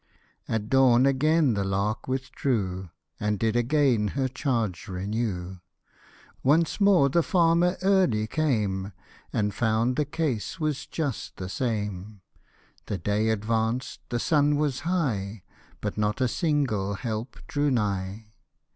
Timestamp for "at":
0.47-0.67